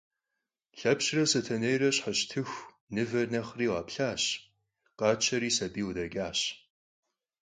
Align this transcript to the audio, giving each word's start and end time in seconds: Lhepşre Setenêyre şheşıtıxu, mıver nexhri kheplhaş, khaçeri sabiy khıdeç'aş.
Lhepşre 0.77 1.23
Setenêyre 1.33 1.91
şheşıtıxu, 1.97 2.57
mıver 2.93 3.27
nexhri 3.33 3.67
kheplhaş, 3.71 4.23
khaçeri 4.99 5.49
sabiy 5.57 5.83
khıdeç'aş. 5.87 6.39